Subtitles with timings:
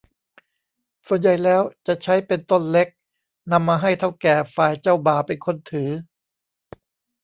[1.07, 2.87] ส่วนใหญ่แล้วจะใช้เป็นต้นเล็ก
[3.51, 5.89] นำมาให้เถ้าแก่ฝ่ายเจ้าบ่าวเป็นคนถือ